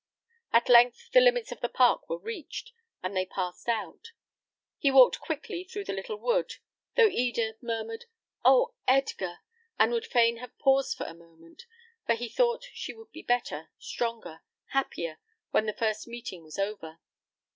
At 0.51 0.67
length 0.67 1.11
the 1.11 1.21
limits 1.21 1.51
of 1.51 1.59
the 1.61 1.69
park 1.69 2.09
were 2.09 2.17
reached, 2.17 2.71
and 3.03 3.15
they 3.15 3.23
passed 3.27 3.69
out. 3.69 4.13
He 4.79 4.89
walked 4.89 5.19
quickly 5.19 5.63
through 5.63 5.83
the 5.83 5.93
little 5.93 6.15
wood, 6.15 6.55
though 6.97 7.05
Eda 7.07 7.57
murmured, 7.61 8.05
"Oh, 8.43 8.73
Edgar!" 8.87 9.41
and 9.77 9.91
would 9.91 10.07
fain 10.07 10.37
have 10.37 10.57
paused 10.57 10.97
for 10.97 11.05
a 11.05 11.13
moment, 11.13 11.67
for 12.07 12.15
he 12.15 12.29
thought 12.29 12.65
she 12.73 12.95
would 12.95 13.11
be 13.11 13.21
better, 13.21 13.69
stronger, 13.77 14.41
happier, 14.69 15.19
when 15.51 15.67
the 15.67 15.71
first 15.71 16.07
meeting 16.07 16.41
was 16.43 16.57
over. 16.57 16.97